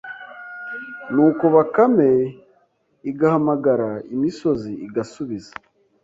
Nuko 1.13 1.43
Bakame 1.55 2.09
igahamagara 3.09 3.89
imisozi 4.13 4.71
igasubiza 4.85 5.53